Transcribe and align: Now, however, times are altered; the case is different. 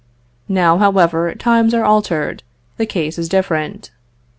Now, 0.49 0.79
however, 0.79 1.35
times 1.35 1.75
are 1.75 1.85
altered; 1.85 2.41
the 2.77 2.87
case 2.87 3.19
is 3.19 3.29
different. 3.29 3.91